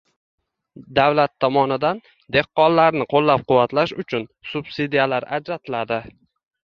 [0.99, 1.99] davlat tomonidan
[2.37, 6.01] dehqonlarni qo‘llabquvvatlash uchun subsidiyalar ajratiladi.